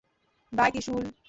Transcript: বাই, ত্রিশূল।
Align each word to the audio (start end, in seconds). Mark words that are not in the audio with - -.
বাই, 0.53 0.69
ত্রিশূল। 0.71 1.03